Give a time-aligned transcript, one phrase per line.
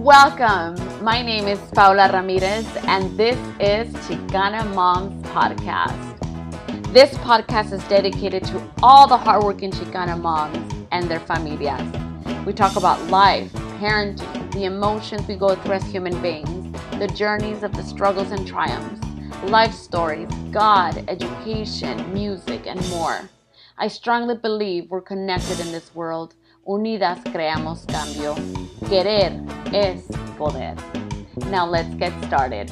[0.00, 1.04] Welcome.
[1.04, 6.16] My name is Paula Ramirez, and this is Chicana Moms Podcast.
[6.94, 10.56] This podcast is dedicated to all the hardworking Chicana moms
[10.90, 12.46] and their familias.
[12.46, 17.62] We talk about life, parenting, the emotions we go through as human beings, the journeys
[17.62, 19.06] of the struggles and triumphs,
[19.50, 23.28] life stories, God, education, music, and more.
[23.76, 26.36] I strongly believe we're connected in this world.
[26.72, 28.36] Unidas creamos cambio.
[28.88, 29.42] Querer
[29.72, 30.04] es
[30.38, 30.76] poder.
[31.50, 32.70] Now let's get started.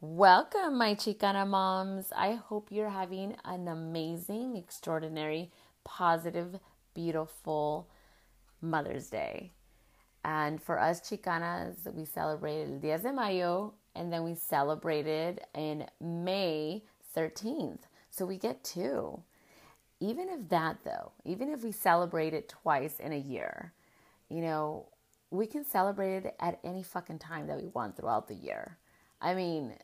[0.00, 2.12] Welcome, my Chicana moms.
[2.14, 5.50] I hope you're having an amazing, extraordinary,
[5.82, 6.60] positive,
[6.94, 7.88] beautiful
[8.62, 9.52] Mother's Day.
[10.24, 15.86] And for us Chicanas, we celebrated El 10 de Mayo and then we celebrated in
[16.00, 16.84] May
[17.16, 17.80] 13th.
[18.10, 19.22] So we get two.
[20.00, 23.72] Even if that, though, even if we celebrate it twice in a year,
[24.28, 24.86] you know,
[25.30, 28.78] we can celebrate it at any fucking time that we want throughout the year.
[29.20, 29.74] I mean,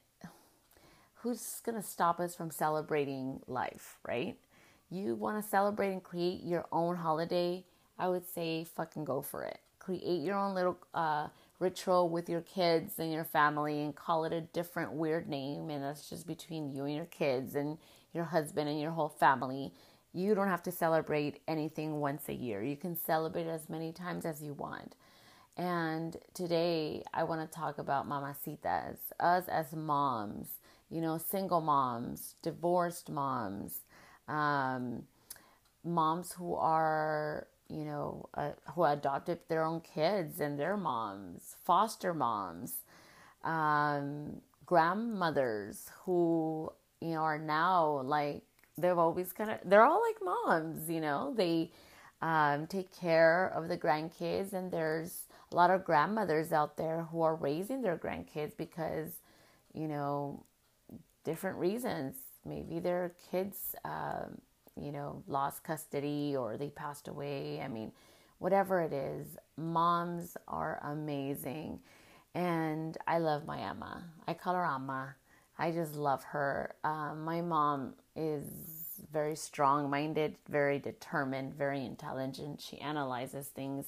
[1.15, 4.39] who's to stop us from celebrating life, right?
[4.91, 7.65] You want to celebrate and create your own holiday,
[7.99, 9.59] I would say fucking go for it.
[9.79, 14.33] Create your own little uh, ritual with your kids and your family and call it
[14.33, 15.71] a different weird name.
[15.71, 17.79] And that's just between you and your kids and
[18.13, 19.73] your husband and your whole family.
[20.13, 22.63] You don't have to celebrate anything once a year.
[22.63, 24.95] You can celebrate as many times as you want.
[25.57, 30.49] And today I want to talk about mamacitas, us as moms
[30.91, 33.81] you know, single moms, divorced moms,
[34.29, 35.03] um,
[35.85, 42.15] moms who are, you know, uh, who adopted their own kids and their moms, foster
[42.15, 42.75] moms,
[43.45, 48.43] um, grandmothers who, you know, are now like,
[48.79, 51.71] they've always kind of, they're all like moms, you know, they
[52.23, 57.23] um, take care of the grandkids, and there's a lot of grandmothers out there who
[57.23, 59.11] are raising their grandkids because,
[59.75, 60.45] you know,
[61.25, 62.15] different reasons.
[62.45, 64.41] Maybe their kids, um,
[64.81, 67.61] you know, lost custody or they passed away.
[67.61, 67.93] I mean,
[68.39, 71.81] whatever it is, moms are amazing.
[72.35, 74.05] And I love my Emma.
[74.27, 75.17] I call her Amma.
[75.59, 76.75] I just love her.
[76.85, 78.45] Um, my mom is
[79.11, 82.61] very strong minded, very determined, very intelligent.
[82.61, 83.87] She analyzes things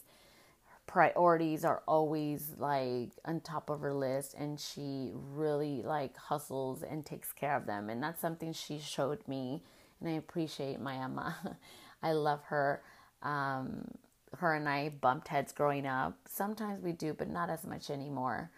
[0.88, 7.04] priorities are always like on top of her list and she really like hustles and
[7.04, 9.62] takes care of them and that's something she showed me
[10.00, 11.36] and i appreciate my emma.
[12.02, 12.82] I love her.
[13.22, 13.88] Um,
[14.36, 16.16] her and i bumped heads growing up.
[16.28, 18.50] Sometimes we do but not as much anymore.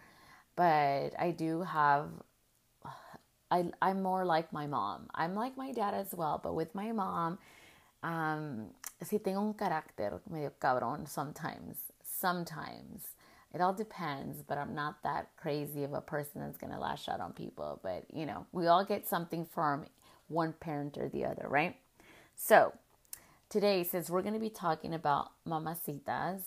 [0.55, 2.09] But i do have
[3.51, 5.09] I, i'm more like my mom.
[5.15, 7.39] I'm like my dad as well but with my mom
[8.03, 8.69] um,
[9.03, 11.77] sí tengo un carácter medio cabrón sometimes.
[12.03, 13.15] Sometimes.
[13.53, 17.19] It all depends, but I'm not that crazy of a person that's to lash out
[17.19, 17.79] on people.
[17.83, 19.85] But, you know, we all get something from
[20.31, 21.75] one parent or the other, right?
[22.35, 22.73] So,
[23.49, 26.41] today, since we're going to be talking about mamacitas,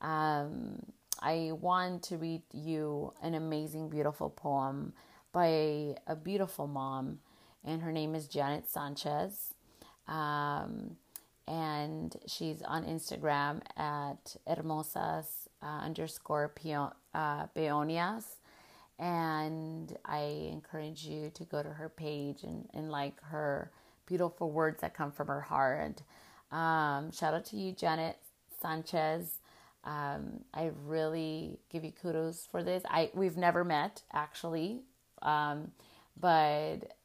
[0.00, 0.82] um,
[1.20, 4.92] I want to read you an amazing, beautiful poem
[5.32, 7.18] by a beautiful mom,
[7.64, 9.54] and her name is Janet Sanchez.
[10.06, 10.96] Um,
[11.46, 16.52] and she's on Instagram at hermosas uh, underscore
[17.14, 18.24] uh, peonias.
[18.98, 23.70] And I encourage you to go to her page and, and like her
[24.06, 26.02] beautiful words that come from her heart.
[26.50, 28.18] Um, shout out to you, Janet
[28.60, 29.38] Sanchez.
[29.84, 32.82] Um, I really give you kudos for this.
[32.88, 34.80] I we've never met actually,
[35.22, 35.70] um,
[36.20, 36.96] but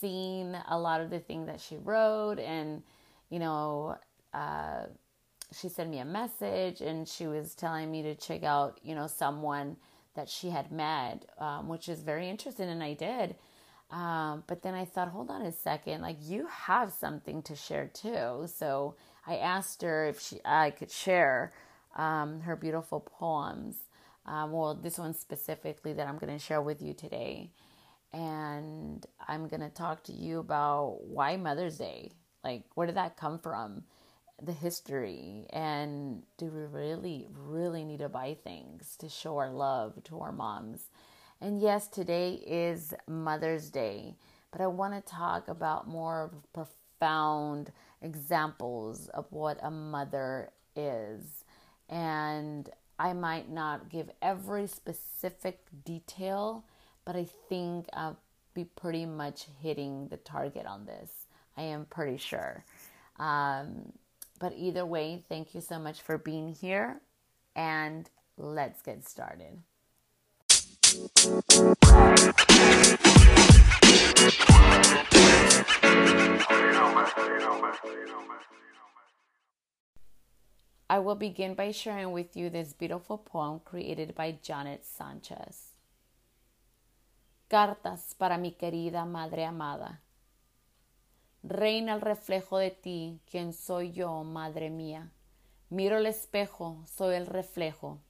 [0.00, 2.82] seeing a lot of the things that she wrote and
[3.30, 3.96] you know,
[4.32, 4.84] uh,
[5.52, 9.06] she sent me a message and she was telling me to check out, you know,
[9.06, 9.76] someone
[10.18, 13.36] that she had met, um, which is very interesting, and I did.
[13.88, 17.86] Um, but then I thought, hold on a second, like you have something to share
[17.86, 18.48] too.
[18.52, 18.96] So
[19.28, 21.52] I asked her if she I could share
[21.94, 23.76] um, her beautiful poems.
[24.26, 27.52] Um, well, this one specifically that I'm going to share with you today,
[28.12, 32.10] and I'm going to talk to you about why Mother's Day.
[32.42, 33.84] Like, where did that come from?
[34.40, 35.46] The history.
[35.50, 40.32] And do we really, really need to buy things to show our love to our
[40.32, 40.88] moms?
[41.40, 44.16] And yes, today is Mother's Day,
[44.52, 51.44] but I want to talk about more profound examples of what a mother is.
[51.88, 52.68] And
[52.98, 56.64] I might not give every specific detail,
[57.04, 58.18] but I think I'll
[58.54, 61.26] be pretty much hitting the target on this.
[61.56, 62.64] I am pretty sure.
[63.18, 63.92] Um,
[64.38, 67.00] but either way, thank you so much for being here,
[67.56, 69.62] and let's get started.
[80.90, 85.74] I will begin by sharing with you this beautiful poem created by Janet Sanchez.
[87.50, 90.00] Cartas para mi querida madre amada.
[91.44, 95.12] Reina el reflejo de ti, quien soy yo, madre mía.
[95.70, 98.00] Miro el espejo, soy el reflejo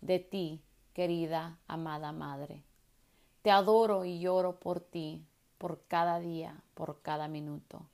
[0.00, 0.62] de ti,
[0.92, 2.62] querida, amada madre.
[3.42, 5.24] Te adoro y lloro por ti,
[5.58, 7.86] por cada día, por cada minuto,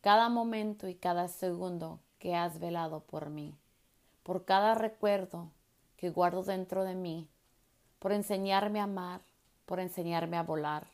[0.00, 3.56] cada momento y cada segundo que has velado por mí,
[4.22, 5.50] por cada recuerdo
[5.98, 7.28] que guardo dentro de mí,
[7.98, 9.20] por enseñarme a amar,
[9.66, 10.86] por enseñarme a volar,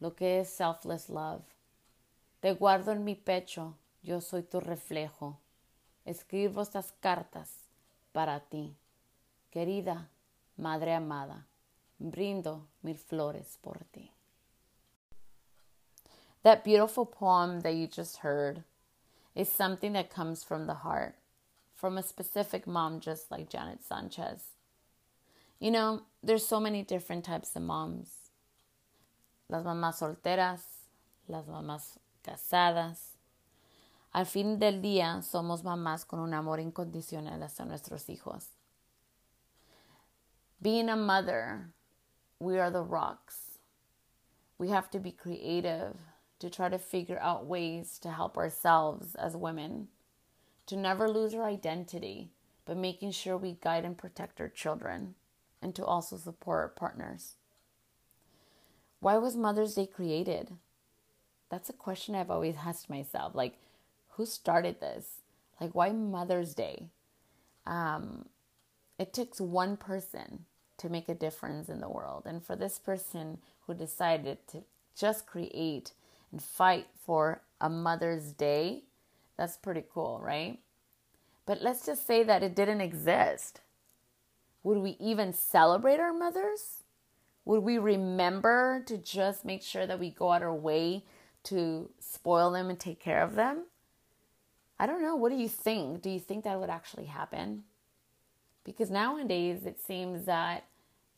[0.00, 1.57] lo que es selfless love.
[2.40, 5.38] Te guardo en mi pecho, yo soy tu reflejo.
[6.04, 7.50] Escribo estas cartas
[8.12, 8.76] para ti.
[9.50, 10.08] Querida
[10.58, 11.46] Madre amada,
[12.00, 14.10] brindo mil flores por ti.
[16.42, 18.64] That beautiful poem that you just heard
[19.36, 21.14] is something that comes from the heart,
[21.76, 24.56] from a specific mom just like Janet Sanchez.
[25.60, 28.10] You know, there's so many different types of moms.
[29.48, 30.62] Las mamás solteras,
[31.28, 33.16] las mamás casadas.
[34.12, 38.46] Al fin del día somos mamás con un amor incondicional hacia nuestros hijos.
[40.60, 41.70] Being a mother,
[42.40, 43.58] we are the rocks.
[44.58, 45.94] We have to be creative
[46.40, 49.88] to try to figure out ways to help ourselves as women,
[50.66, 52.32] to never lose our identity,
[52.64, 55.14] but making sure we guide and protect our children,
[55.62, 57.36] and to also support our partners.
[59.00, 60.56] Why was Mother's Day created?
[61.50, 63.34] That's a question I've always asked myself.
[63.34, 63.54] Like,
[64.10, 65.22] who started this?
[65.60, 66.88] Like, why Mother's Day?
[67.66, 68.26] Um,
[68.98, 70.44] it takes one person
[70.78, 72.24] to make a difference in the world.
[72.26, 74.62] And for this person who decided to
[74.96, 75.92] just create
[76.30, 78.84] and fight for a Mother's Day,
[79.36, 80.58] that's pretty cool, right?
[81.46, 83.60] But let's just say that it didn't exist.
[84.62, 86.82] Would we even celebrate our mothers?
[87.44, 91.04] Would we remember to just make sure that we go out our way
[91.48, 93.64] to spoil them and take care of them?
[94.78, 95.16] I don't know.
[95.16, 96.02] What do you think?
[96.02, 97.64] Do you think that would actually happen?
[98.64, 100.64] Because nowadays it seems that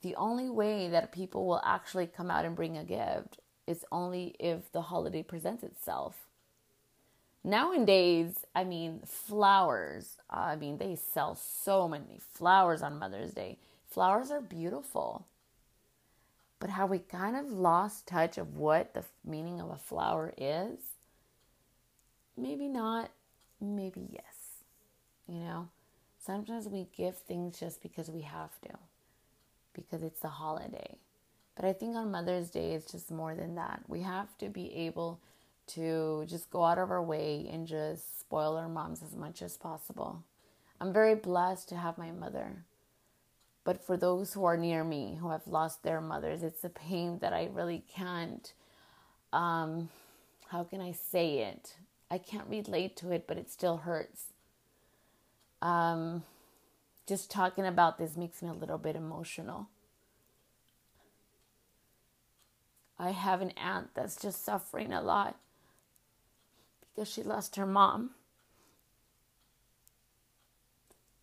[0.02, 4.34] the only way that people will actually come out and bring a gift is only
[4.38, 6.26] if the holiday presents itself.
[7.42, 13.58] Nowadays, I mean, flowers, I mean, they sell so many flowers on Mother's Day.
[13.88, 15.26] Flowers are beautiful.
[16.60, 20.78] But have we kind of lost touch of what the meaning of a flower is?
[22.36, 23.10] Maybe not,
[23.60, 24.64] maybe yes.
[25.26, 25.68] You know?
[26.18, 28.78] Sometimes we give things just because we have to,
[29.72, 30.98] because it's the holiday.
[31.56, 33.80] But I think on Mother's Day, it's just more than that.
[33.88, 35.18] We have to be able
[35.68, 39.56] to just go out of our way and just spoil our moms as much as
[39.56, 40.22] possible.
[40.80, 42.64] I'm very blessed to have my mother.
[43.64, 47.18] But for those who are near me who have lost their mothers, it's a pain
[47.20, 48.52] that I really can't,
[49.32, 49.90] um,
[50.48, 51.76] how can I say it?
[52.10, 54.32] I can't relate to it, but it still hurts
[55.62, 56.22] um,
[57.06, 59.68] just talking about this makes me a little bit emotional.
[62.98, 65.36] I have an aunt that's just suffering a lot
[66.94, 68.10] because she lost her mom.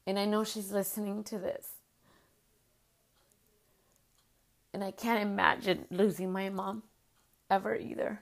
[0.05, 1.76] And I know she's listening to this.
[4.77, 6.83] And I can't imagine losing my mom
[7.49, 8.21] ever either.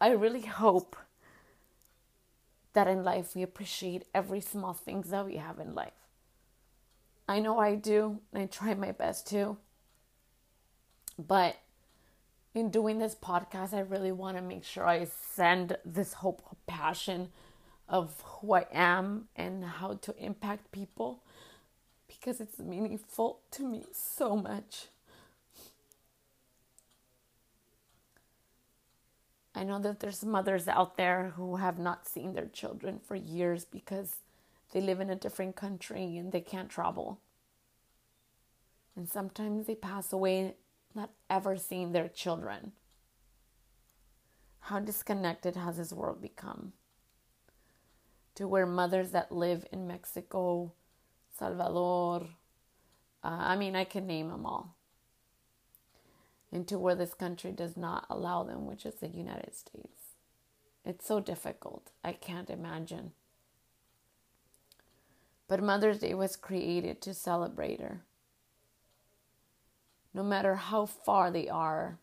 [0.00, 0.94] I really hope
[2.72, 6.06] that in life we appreciate every small things that we have in life.
[7.28, 9.56] I know I do, and I try my best to.
[11.18, 11.56] But
[12.54, 17.30] in doing this podcast, I really want to make sure I send this hope, passion
[17.88, 21.24] of who I am and how to impact people
[22.20, 24.88] because it's meaningful to me so much.
[29.54, 33.64] I know that there's mothers out there who have not seen their children for years
[33.64, 34.16] because
[34.72, 37.18] they live in a different country and they can't travel.
[38.94, 40.54] And sometimes they pass away
[40.94, 42.72] not ever seeing their children.
[44.60, 46.72] How disconnected has this world become?
[48.40, 50.72] to where mothers that live in Mexico,
[51.40, 52.28] Salvador,
[53.24, 54.76] uh, I mean, I can name them all,
[56.52, 60.16] into where this country does not allow them, which is the United States.
[60.84, 61.92] It's so difficult.
[62.04, 63.12] I can't imagine.
[65.48, 68.02] But Mother's Day was created to celebrate her.
[70.12, 71.98] No matter how far they are,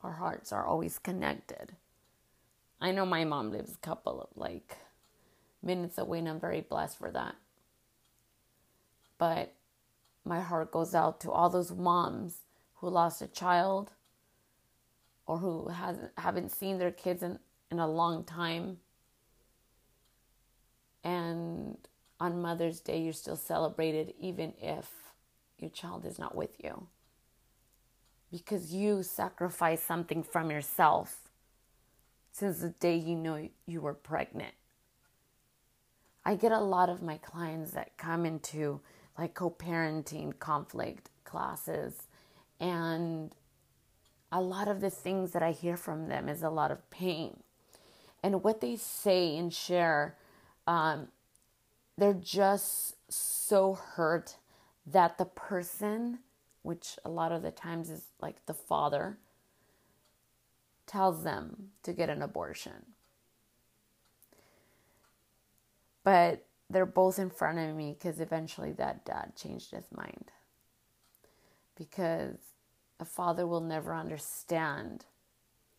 [0.00, 1.74] our hearts are always connected.
[2.80, 4.78] I know my mom lives a couple of like
[5.60, 7.34] minutes away, and I'm very blessed for that.
[9.24, 9.54] But
[10.26, 12.42] my heart goes out to all those moms
[12.74, 13.92] who lost a child
[15.24, 17.38] or who has haven't seen their kids in,
[17.70, 18.80] in a long time.
[21.02, 21.78] And
[22.20, 24.90] on Mother's Day, you're still celebrated even if
[25.58, 26.88] your child is not with you.
[28.30, 31.30] Because you sacrifice something from yourself
[32.30, 34.52] since the day you know you were pregnant.
[36.26, 38.82] I get a lot of my clients that come into
[39.18, 41.94] like co parenting conflict classes,
[42.60, 43.34] and
[44.32, 47.42] a lot of the things that I hear from them is a lot of pain.
[48.22, 50.16] And what they say and share
[50.66, 51.08] um,
[51.96, 54.36] they're just so hurt
[54.86, 56.18] that the person,
[56.62, 59.18] which a lot of the times is like the father,
[60.86, 62.94] tells them to get an abortion.
[66.02, 66.44] But
[66.74, 70.32] they're both in front of me because eventually that dad changed his mind.
[71.76, 72.36] Because
[72.98, 75.04] a father will never understand,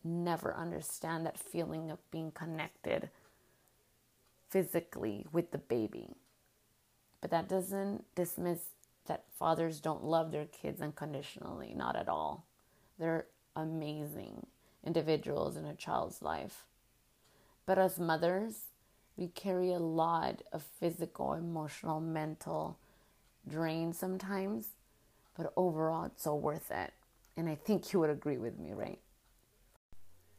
[0.06, 3.10] never understand that feeling of being connected
[4.50, 6.16] physically with the baby.
[7.20, 8.60] But that doesn't dismiss
[9.08, 12.46] that fathers don't love their kids unconditionally, not at all.
[12.98, 14.48] They're amazing
[14.82, 16.64] individuals in a child's life.
[17.66, 18.68] But as mothers,
[19.18, 22.78] we carry a lot of physical, emotional, mental
[23.48, 24.70] drain sometimes,
[25.38, 26.94] but overall, it's so worth it.
[27.38, 29.00] And I think you would agree with me, right?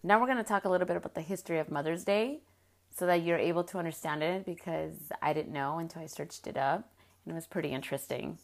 [0.03, 2.41] Now, we're going to talk a little bit about the history of Mother's Day
[2.95, 6.57] so that you're able to understand it because I didn't know until I searched it
[6.57, 6.89] up
[7.25, 8.39] and it was pretty interesting.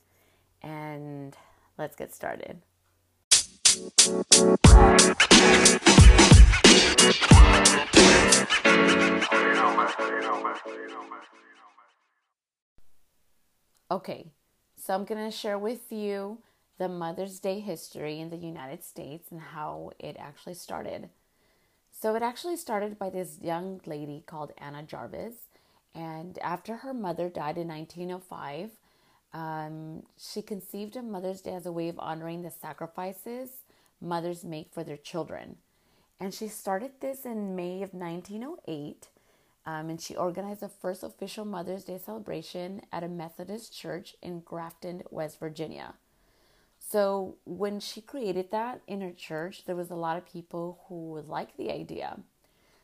[0.62, 1.36] And
[1.78, 2.60] let's get started.
[13.90, 14.32] Okay,
[14.76, 16.38] so I'm going to share with you
[16.76, 21.08] the Mother's Day history in the United States and how it actually started.
[21.90, 25.34] So it actually started by this young lady called Anna Jarvis.
[25.94, 28.70] And after her mother died in 1905,
[29.32, 33.61] um, she conceived of Mother's Day as a way of honoring the sacrifices
[34.02, 35.56] mothers make for their children.
[36.20, 39.08] And she started this in May of 1908.
[39.64, 44.40] Um, and she organized the first official Mother's Day celebration at a Methodist church in
[44.40, 45.94] Grafton, West Virginia.
[46.78, 51.22] So when she created that in her church, there was a lot of people who
[51.26, 52.18] liked the idea.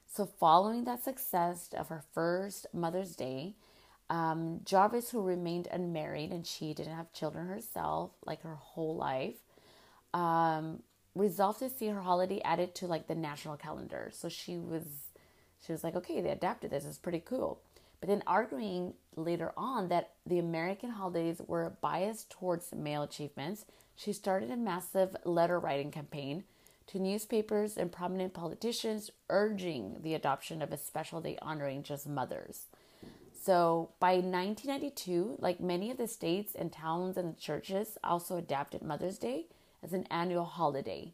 [0.06, 3.54] So following that success of her first Mother's Day,
[4.08, 9.36] um, Jarvis, who remained unmarried and she didn't have children herself, like her whole life,
[10.14, 10.82] um,
[11.18, 14.10] resolved to see her holiday added to like the national calendar.
[14.12, 14.84] So she was,
[15.64, 16.84] she was like, okay, they adapted this.
[16.84, 17.60] It's pretty cool.
[18.00, 23.64] But then arguing later on that the American holidays were biased towards male achievements,
[23.96, 26.44] she started a massive letter writing campaign
[26.86, 32.66] to newspapers and prominent politicians urging the adoption of a special day honoring just mothers.
[33.42, 39.18] So by 1992, like many of the states and towns and churches also adapted Mother's
[39.18, 39.46] Day
[39.82, 41.12] as an annual holiday.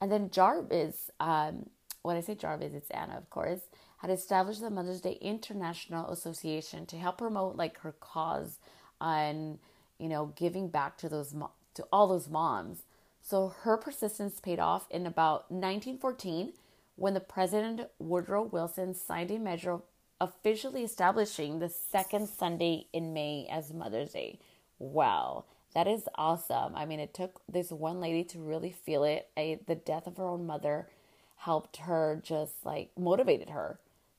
[0.00, 1.68] And then Jarvis, um,
[2.02, 3.60] when I say Jarvis, it's Anna, of course,
[3.98, 8.58] had established the Mother's Day International Association to help promote like her cause
[9.00, 9.58] on,
[9.98, 12.84] you know, giving back to those mo- to all those moms.
[13.20, 16.54] So her persistence paid off in about 1914
[16.96, 19.80] when the President Woodrow Wilson signed a measure
[20.20, 24.38] officially establishing the second Sunday in May as Mother's Day.
[24.78, 26.74] Wow, that is awesome.
[26.74, 29.28] I mean, it took this one lady to really feel it.
[29.36, 30.88] I, the death of her own mother
[31.36, 33.78] helped her just like motivated her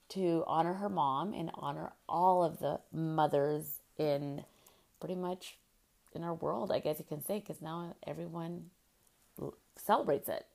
[0.09, 4.43] to honor her mom and honor all of the mothers in
[4.99, 5.57] pretty much
[6.13, 8.69] in our world, I guess you can say, because now everyone
[9.77, 10.45] celebrates it.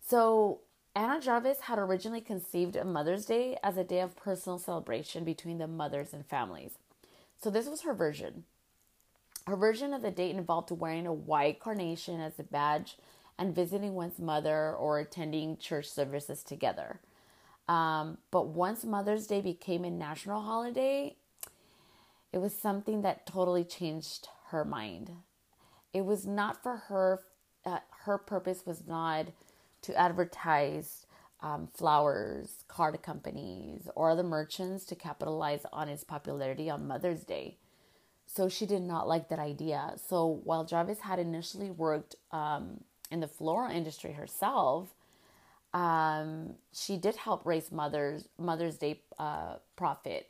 [0.00, 0.60] So
[0.94, 5.58] Anna Jarvis had originally conceived of Mother's Day as a day of personal celebration between
[5.58, 6.72] the mothers and families.
[7.42, 8.44] So this was her version.
[9.46, 12.96] Her version of the date involved wearing a white carnation as a badge
[13.38, 17.00] and visiting one's mother or attending church services together.
[17.68, 21.16] Um, but once Mother's Day became a national holiday,
[22.32, 25.12] it was something that totally changed her mind.
[25.92, 27.22] It was not for her,
[27.64, 29.26] uh, her purpose was not
[29.82, 31.06] to advertise
[31.40, 37.56] um, flowers, card companies, or other merchants to capitalize on its popularity on Mother's Day.
[38.32, 39.94] So she did not like that idea.
[40.08, 44.94] So while Jarvis had initially worked um, in the floral industry herself,
[45.74, 50.28] um, she did help raise Mother's Mother's Day uh, profit.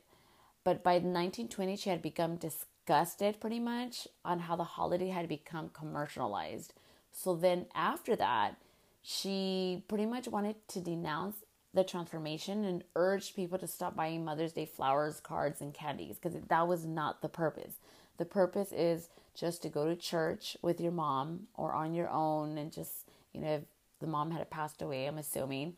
[0.63, 5.69] But by 1920, she had become disgusted pretty much on how the holiday had become
[5.69, 6.73] commercialized.
[7.11, 8.55] So then after that,
[9.03, 11.37] she pretty much wanted to denounce
[11.73, 16.37] the transformation and urged people to stop buying Mother's Day flowers, cards, and candies because
[16.49, 17.73] that was not the purpose.
[18.17, 22.57] The purpose is just to go to church with your mom or on your own
[22.57, 23.61] and just, you know, if
[23.99, 25.75] the mom had passed away, I'm assuming,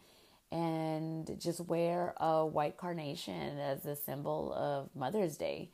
[0.52, 5.70] and just wear a white carnation as a symbol of Mother's Day.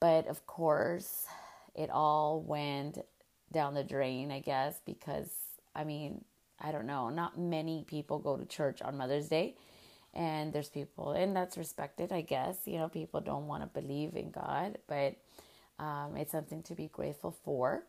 [0.00, 1.26] But of course,
[1.74, 2.98] it all went
[3.52, 5.30] down the drain, I guess, because
[5.74, 6.24] I mean,
[6.60, 9.56] I don't know, not many people go to church on Mother's Day.
[10.12, 12.58] And there's people, and that's respected, I guess.
[12.66, 15.16] You know, people don't want to believe in God, but
[15.78, 17.84] um, it's something to be grateful for.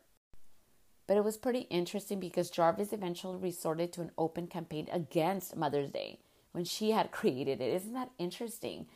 [1.06, 5.90] But it was pretty interesting because Jarvis eventually resorted to an open campaign against Mother's
[5.90, 6.18] Day
[6.52, 7.74] when she had created it.
[7.74, 8.86] Isn't that interesting?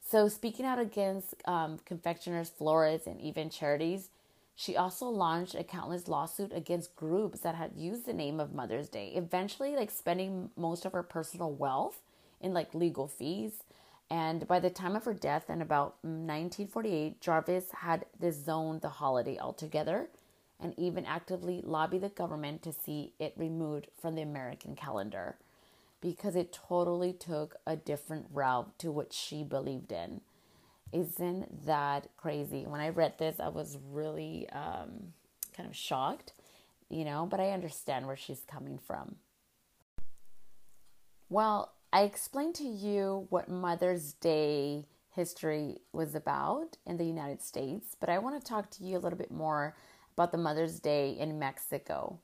[0.00, 4.10] So, speaking out against um, confectioners, florists, and even charities,
[4.60, 8.88] she also launched a countless lawsuit against groups that had used the name of Mother's
[8.88, 12.00] Day, eventually like spending most of her personal wealth
[12.40, 13.62] in like legal fees.
[14.10, 18.88] And by the time of her death in about mm, 1948, Jarvis had disowned the
[18.88, 20.08] holiday altogether
[20.58, 25.36] and even actively lobbied the government to see it removed from the American calendar
[26.00, 30.20] because it totally took a different route to what she believed in.
[30.92, 32.64] Isn't that crazy?
[32.66, 35.12] When I read this, I was really um,
[35.56, 36.32] kind of shocked,
[36.88, 39.16] you know, but I understand where she's coming from.
[41.28, 47.96] Well, I explained to you what Mother's Day history was about in the United States,
[47.98, 49.76] but I want to talk to you a little bit more
[50.14, 52.20] about the Mother's Day in Mexico.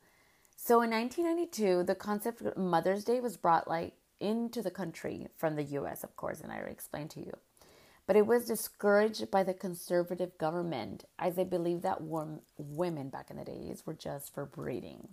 [0.56, 5.56] So in 1992, the concept of Mother's Day was brought like into the country from
[5.56, 7.36] the US, of course, and I explained to you
[8.06, 13.36] but it was discouraged by the conservative government as they believed that women back in
[13.36, 15.08] the days were just for breeding.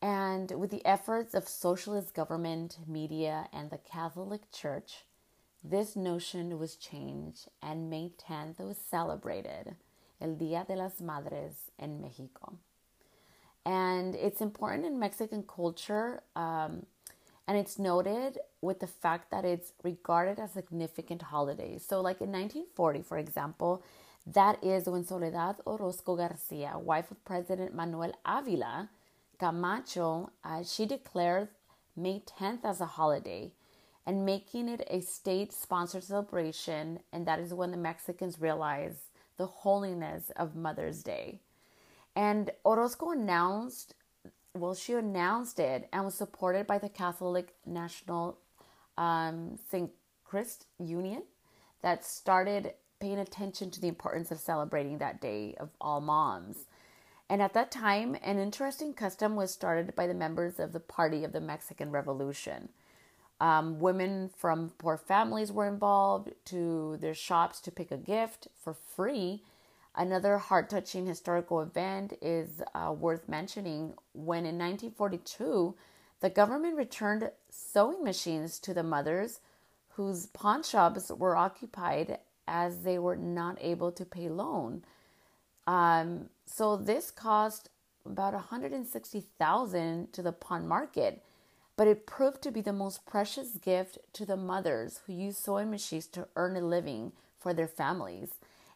[0.00, 5.04] And with the efforts of socialist government, media, and the Catholic Church,
[5.64, 9.74] this notion was changed and May 10th was celebrated,
[10.20, 12.58] El Dia de las Madres in Mexico.
[13.64, 16.86] And it's important in Mexican culture um,
[17.48, 21.78] and it's noted with the fact that it's regarded as significant holiday.
[21.78, 23.82] So, like in 1940, for example,
[24.26, 28.90] that is when Soledad Orozco Garcia, wife of President Manuel Avila
[29.38, 31.48] Camacho, uh, she declared
[31.96, 33.52] May 10th as a holiday
[34.04, 37.00] and making it a state sponsored celebration.
[37.12, 41.40] And that is when the Mexicans realized the holiness of Mother's Day.
[42.14, 43.94] And Orozco announced
[44.56, 48.38] well, she announced it and was supported by the Catholic National
[48.96, 49.90] um, St.
[50.24, 51.22] Christ Union
[51.82, 56.66] that started paying attention to the importance of celebrating that day of all moms.
[57.28, 61.24] And at that time, an interesting custom was started by the members of the Party
[61.24, 62.68] of the Mexican Revolution.
[63.40, 68.72] Um, women from poor families were involved to their shops to pick a gift for
[68.72, 69.42] free
[69.96, 75.74] Another heart touching historical event is uh, worth mentioning when in 1942
[76.26, 79.38] the government returned sewing machines to the mothers
[79.90, 84.82] whose pawn shops were occupied as they were not able to pay loan.
[85.68, 87.68] Um, so this cost
[88.04, 91.22] about 160,000 to the pawn market,
[91.76, 95.70] but it proved to be the most precious gift to the mothers who used sewing
[95.70, 98.30] machines to earn a living for their families.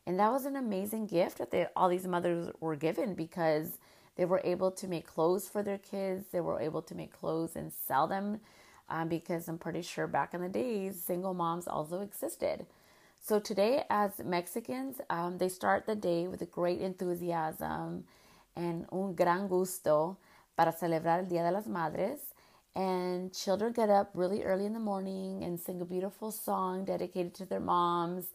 [0.07, 3.77] And that was an amazing gift that they, all these mothers were given because
[4.21, 6.27] they were able to make clothes for their kids.
[6.31, 8.41] They were able to make clothes and sell them
[8.91, 12.67] um, because I'm pretty sure back in the days, single moms also existed.
[13.19, 18.05] So today, as Mexicans, um, they start the day with a great enthusiasm
[18.55, 20.19] and un gran gusto
[20.55, 22.21] para celebrar el Dia de las Madres.
[22.77, 27.33] And children get up really early in the morning and sing a beautiful song dedicated
[27.37, 28.27] to their moms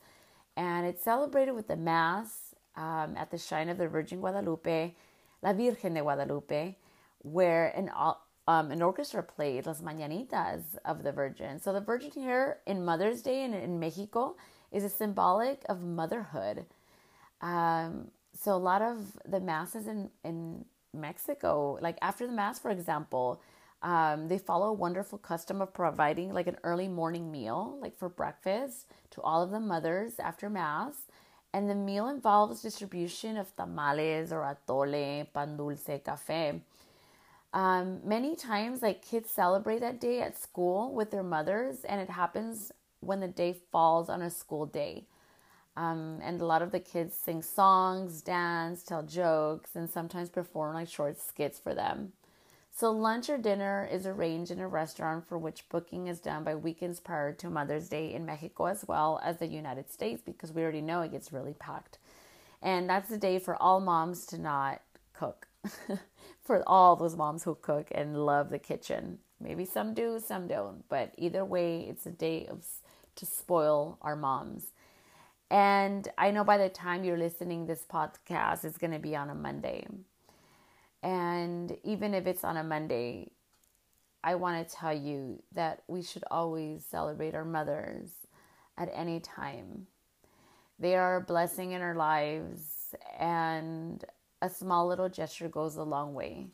[0.58, 4.94] and it's celebrated with the Mass um, at the Shrine of the Virgin Guadalupe,
[5.46, 6.76] La Virgen de Guadalupe,
[7.20, 7.92] where an
[8.48, 11.62] um, an orchestra played Las Mañanitas of the Virgin.
[11.62, 14.36] So the Virgin here in Mother's Day in, in Mexico
[14.72, 16.66] is a symbolic of motherhood.
[17.42, 22.72] Um, so a lot of the masses in, in Mexico, like after the mass, for
[22.72, 23.40] example,
[23.84, 28.10] um, they follow a wonderful custom of providing like an early morning meal, like for
[28.10, 30.96] breakfast, to all of the mothers after mass.
[31.56, 36.60] And the meal involves distribution of tamales or atole, pan dulce, cafe.
[37.54, 42.10] Um, many times, like kids celebrate that day at school with their mothers, and it
[42.10, 45.06] happens when the day falls on a school day.
[45.78, 50.74] Um, and a lot of the kids sing songs, dance, tell jokes, and sometimes perform
[50.74, 52.12] like short skits for them.
[52.78, 56.56] So, lunch or dinner is arranged in a restaurant for which booking is done by
[56.56, 60.62] weekends prior to Mother's Day in Mexico as well as the United States because we
[60.62, 62.00] already know it gets really packed.
[62.62, 64.82] And that's the day for all moms to not
[65.14, 65.48] cook.
[66.44, 69.20] for all those moms who cook and love the kitchen.
[69.40, 72.66] Maybe some do, some don't, but either way, it's a day of
[73.16, 74.74] to spoil our moms.
[75.50, 79.30] And I know by the time you're listening this podcast it's going to be on
[79.30, 79.88] a Monday.
[81.06, 83.30] And even if it's on a Monday,
[84.24, 88.10] I want to tell you that we should always celebrate our mothers
[88.76, 89.86] at any time.
[90.80, 94.04] They are a blessing in our lives and
[94.42, 96.48] a small little gesture goes a long way.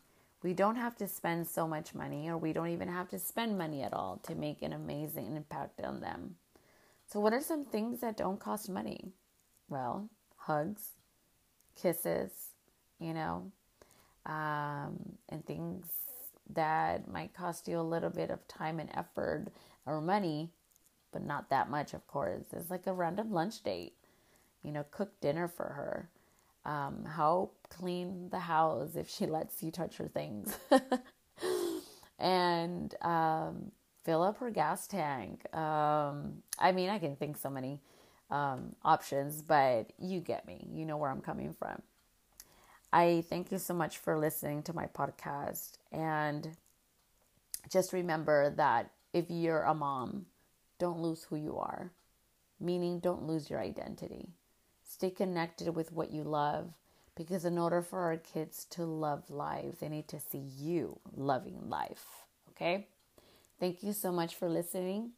[0.43, 3.57] We don't have to spend so much money, or we don't even have to spend
[3.57, 6.35] money at all to make an amazing impact on them.
[7.05, 9.13] So, what are some things that don't cost money?
[9.69, 10.95] Well, hugs,
[11.75, 12.31] kisses,
[12.99, 13.51] you know,
[14.25, 15.85] um, and things
[16.53, 19.47] that might cost you a little bit of time and effort
[19.85, 20.51] or money,
[21.11, 22.45] but not that much, of course.
[22.53, 23.93] It's like a random lunch date,
[24.63, 26.09] you know, cook dinner for her
[26.65, 30.57] um, help clean the house if she lets you touch her things,
[32.19, 33.71] and um,
[34.05, 35.43] fill up her gas tank.
[35.55, 37.79] Um, I mean, I can think so many
[38.29, 40.67] um, options, but you get me.
[40.73, 41.81] You know where I'm coming from.
[42.93, 45.73] I thank you so much for listening to my podcast.
[45.91, 46.55] And
[47.69, 50.25] just remember that if you're a mom,
[50.77, 51.91] don't lose who you are,
[52.59, 54.29] meaning don't lose your identity.
[54.83, 56.73] Stay connected with what you love
[57.15, 61.69] because, in order for our kids to love life, they need to see you loving
[61.69, 62.25] life.
[62.49, 62.87] Okay?
[63.59, 65.11] Thank you so much for listening.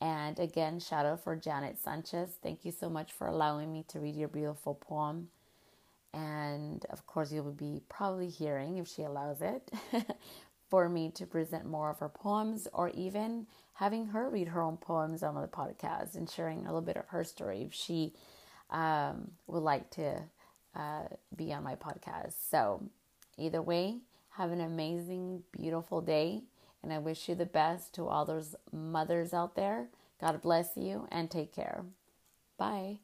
[0.00, 2.38] And again, shout out for Janet Sanchez.
[2.42, 5.28] Thank you so much for allowing me to read your beautiful poem.
[6.14, 9.70] And of course, you will be probably hearing, if she allows it,
[10.68, 14.76] for me to present more of her poems or even having her read her own
[14.76, 18.12] poems on the podcast and sharing a little bit of her story if she
[18.70, 20.20] um, would like to
[20.74, 21.04] uh,
[21.36, 22.34] be on my podcast.
[22.50, 22.82] So,
[23.36, 23.98] either way,
[24.30, 26.42] have an amazing, beautiful day.
[26.82, 29.88] And I wish you the best to all those mothers out there.
[30.20, 31.84] God bless you and take care.
[32.56, 32.98] Bye.